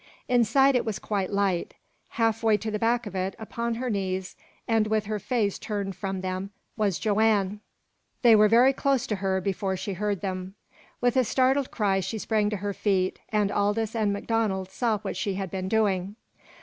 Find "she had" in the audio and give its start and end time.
15.17-15.51